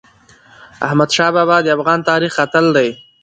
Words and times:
احمدشاه 0.87 1.31
بابا 1.35 1.57
د 1.63 1.67
افغان 1.77 1.99
تاریخ 2.09 2.33
اتل 2.45 2.65
دی. 2.75 2.89